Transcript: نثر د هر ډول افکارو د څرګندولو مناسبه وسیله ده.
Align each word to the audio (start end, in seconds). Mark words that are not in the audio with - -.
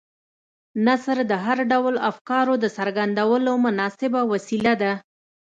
نثر 0.85 1.17
د 1.31 1.33
هر 1.45 1.57
ډول 1.71 1.95
افکارو 2.09 2.53
د 2.63 2.65
څرګندولو 2.77 3.51
مناسبه 3.65 4.21
وسیله 4.31 4.73
ده. 4.81 4.93